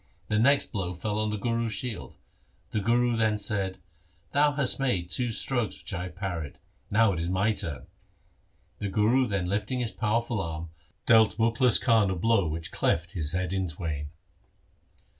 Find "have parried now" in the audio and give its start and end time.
6.05-7.13